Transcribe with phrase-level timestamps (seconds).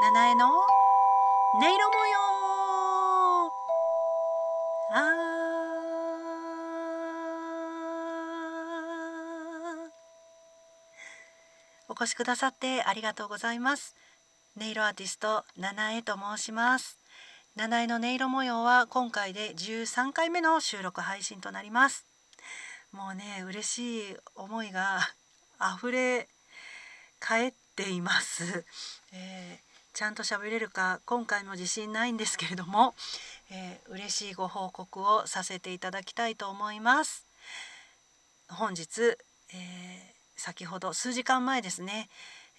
[0.00, 0.62] 七重の音
[1.60, 2.18] 色模様。
[4.92, 5.02] あ
[11.88, 13.96] お越しくださってありがとうございます。
[14.56, 16.98] 音色アーティスト七重と申します。
[17.56, 22.06] 七重の音色模様は今回で13回目の収録配信となります。
[22.92, 25.00] もうね嬉しい思いが
[25.76, 26.28] 溢れ
[27.18, 28.64] 返っています、
[29.12, 29.67] えー、
[29.98, 32.94] ちゃんと喋れるか今回も自信ないんですけれども、
[33.50, 37.26] えー、嬉しいご報告をさせていただきたいと思います。
[38.48, 42.08] 本日、えー、先ほど数時間前ですね、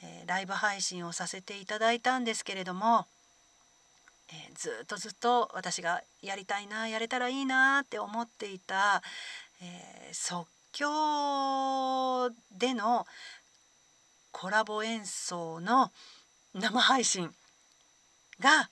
[0.02, 3.08] えライブ配信をさせていただいたんですけれども
[4.28, 9.02] えー、ずっとずっと私がやりたいなやれたらいいなって思っていた、
[9.62, 13.08] えー、即興での
[14.34, 15.94] コラボ演奏の
[16.54, 17.34] 生配信
[18.40, 18.70] が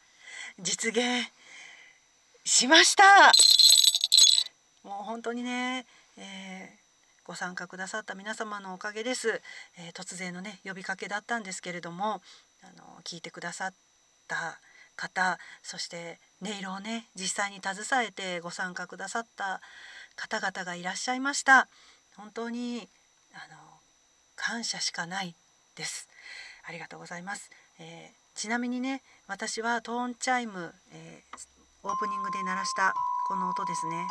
[0.59, 1.03] 実現
[2.43, 3.03] しました。
[4.83, 5.85] もう本当にね、
[6.17, 9.41] えー、ご参加くださった皆様のおかげです、
[9.77, 12.21] えー、突然のね呼びかけだったんですけれども
[12.63, 13.73] あの聞いてくださっ
[14.27, 14.59] た
[14.95, 19.61] 方そして音色をね実際に携えてご参加くださった
[20.15, 21.67] 方々がいらっしゃいました。
[22.15, 22.87] 本当に
[23.33, 23.57] あの
[24.35, 25.35] 感謝しかない
[25.75, 26.07] です。
[26.63, 32.93] ありがとうございます、えー、ちなみにね私はトーンチャイム、えー、オープニングで鳴らした
[33.27, 34.07] この音ですね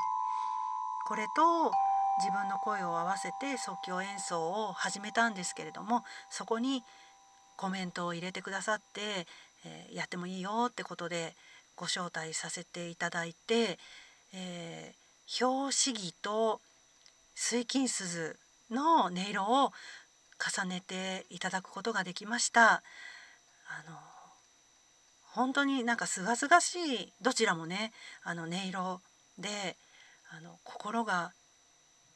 [1.09, 1.70] これと
[2.19, 6.83] 自分の声を合わせて即興演奏を始めたんですけれどもそこに
[7.56, 9.27] コメントを入れてくださって、
[9.64, 11.34] えー、やってもいいよってことで
[11.75, 13.78] ご招待させていただいて、
[14.34, 16.61] えー、表紙木と
[17.34, 18.37] 水金鈴
[18.70, 19.72] の音色を
[20.39, 22.83] 重ねていただくことができました。
[23.69, 23.97] あの
[25.33, 29.00] 本当になんか清々しいどちらもねあの音色
[29.38, 29.77] で
[30.31, 31.32] あの心が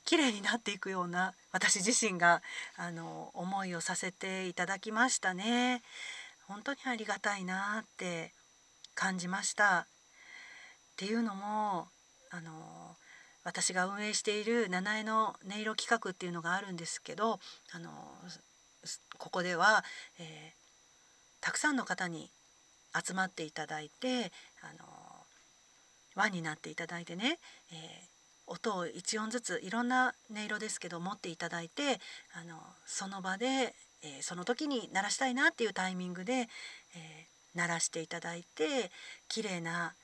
[0.05, 2.43] 綺麗になっていくような私自身が
[2.77, 5.83] あの思いをさせていただきましたね。
[6.49, 8.33] 本当にありがたいなって
[8.95, 9.81] 感じました。
[9.81, 9.87] っ
[10.97, 11.89] ていうのも
[12.31, 12.97] あの
[13.45, 17.39] 私が運営している七重の音色企画っていうのがあるんですけど
[17.73, 17.91] あの
[19.19, 19.85] ここでは、
[20.19, 20.60] えー、
[21.41, 22.31] たくさんの方に
[22.95, 24.87] 集まっていただいてあの
[26.15, 27.39] 輪になっていただいてね、
[27.73, 32.01] えー、音を1音ずついろんな音色ですけど持っていただいて
[32.35, 38.91] あのその場で、えー、その時に鳴らしたいなっていうタイミングで、えー、鳴らしていただいて
[39.29, 39.95] 綺麗な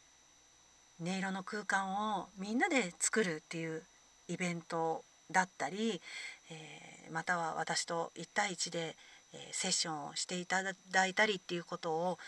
[1.01, 3.83] 音色の空間をみんなで作るっていう
[4.29, 6.01] イベントだったり、
[6.51, 8.97] え、または私と1対1で、
[9.53, 12.19] セッションをしていただいたりっていうことを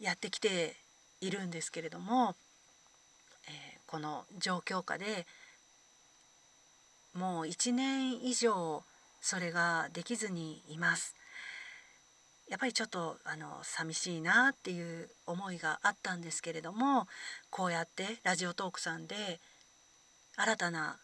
[0.00, 0.76] やってきて
[1.20, 2.34] いるんですけれども、
[3.48, 5.26] えこの状況下で
[7.14, 8.82] もう1年以上
[9.20, 11.14] それができずにいます。
[12.48, 17.06] やっぱりちょっとあの寂しいなっていう思いがあったんですけれども
[17.48, 19.38] こうやってラジオトークさんで
[20.36, 20.98] 新たな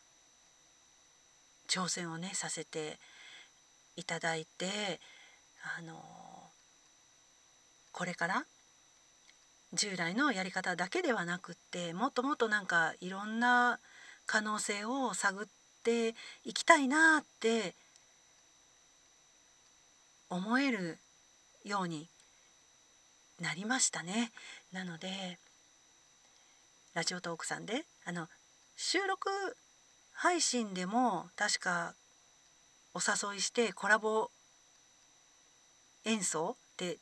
[1.69, 2.99] 挑戦をねさせて
[3.95, 5.01] いただいて
[5.78, 5.94] あの
[7.93, 8.44] これから
[9.72, 13.81] 従来のやり方だけではなくってもっともっとなんかいろんな
[14.26, 15.47] 可能性を探っ
[15.82, 17.75] ていきたいなって
[20.31, 20.99] 思える
[21.65, 22.09] ように
[23.41, 24.32] なりましたね。
[24.72, 25.38] なので
[26.94, 28.28] ラジオトークさんであの
[28.76, 29.28] 収録
[30.12, 31.94] 配信でも確か
[32.94, 34.31] お誘いしてコラボ
[36.06, 36.99] 演奏って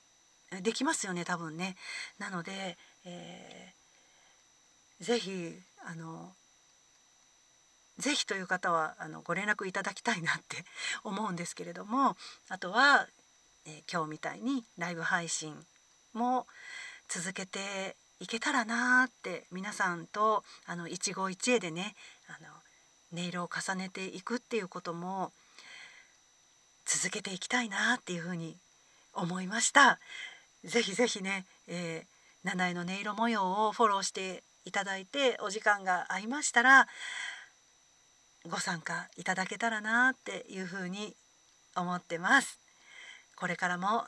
[0.62, 1.76] できますよね多分ね。
[2.19, 5.54] なので、えー、ぜひ
[5.87, 6.32] あの
[7.98, 10.65] ぜひという方はあのご連絡いただきたいなって
[11.04, 12.16] 思うんですけれども
[12.48, 13.09] あとは、
[13.66, 15.65] えー、今日みたいにライブ配信
[16.12, 16.47] も
[17.09, 21.95] 続けていけたらなって皆さんとあの一期一会でね
[22.27, 22.48] あの
[23.12, 25.33] 音色を重ねていくっていうことも
[26.84, 28.59] 続けていきたいなっていうふうに
[29.15, 29.99] 思いました。
[30.65, 36.87] ぜひぜひね、えー、七重の音色模様をフォローしていただいてお時間が合いましたら
[38.49, 41.15] ご参加いただけたらなっていうふうに
[41.77, 42.59] 思ってます。
[43.37, 44.05] これからも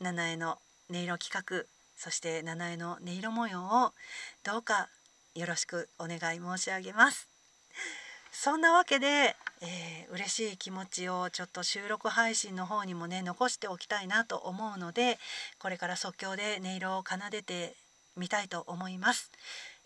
[0.00, 0.58] 七重の
[0.90, 1.66] 音色企画
[1.96, 3.92] そして七重の音色模様を
[4.42, 4.88] どうか
[5.34, 7.28] よろしくお願い申し上げます。
[8.32, 15.18] そんなわけで、えー、嬉しい気持ちをちょっと収録配信の方にもね残しておきたいなと思うので
[15.58, 17.74] これから即興で音色を奏でて
[18.16, 19.30] みたいと思います、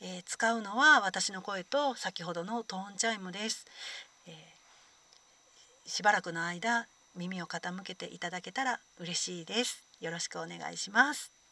[0.00, 3.66] えー、使うのは私の声と先ほどのトーンチャイムです、
[4.26, 6.86] えー、しばらくの間
[7.16, 9.84] 耳を傾けていただけたら嬉しいです。
[10.00, 11.43] よろしくお願いします。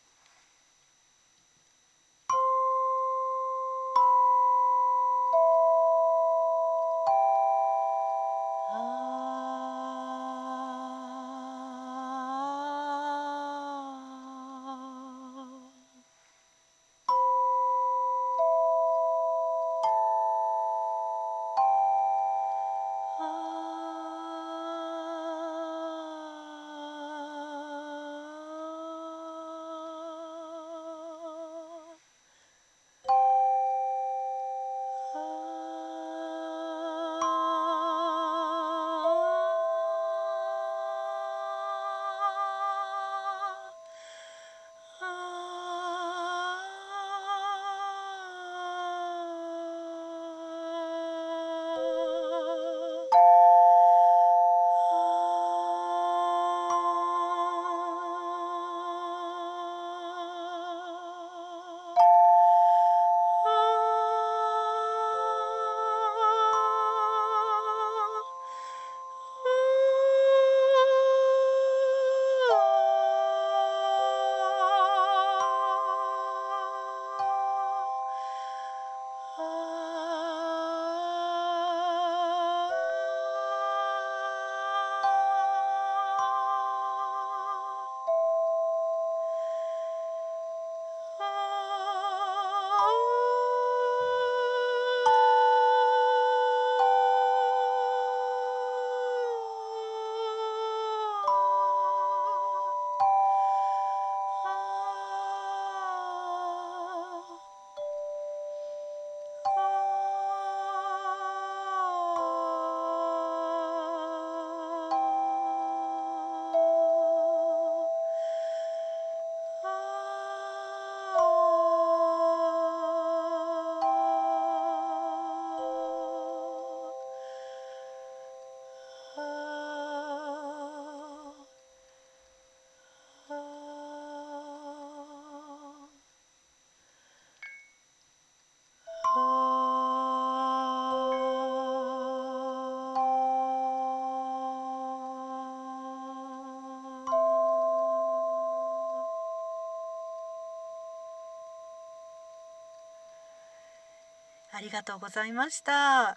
[154.62, 156.16] りがとうございました。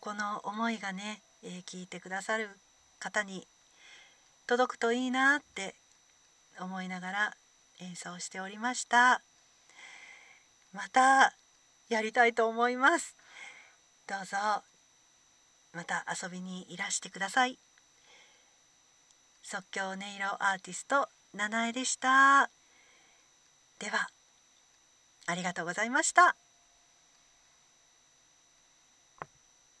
[0.00, 2.48] この思いがね、えー、聞いてくださる
[3.00, 3.46] 方に
[4.46, 5.74] 届くといいなって
[6.60, 7.34] 思いながら
[7.80, 9.20] 演奏しておりました。
[10.72, 11.34] また
[11.88, 13.16] やりたいと思います。
[14.06, 14.36] どうぞ
[15.72, 17.58] また遊びにいらしてください。
[19.42, 22.48] 即興音色アーティスト七重でした。
[23.80, 24.08] では
[25.26, 26.36] ありがとうございました。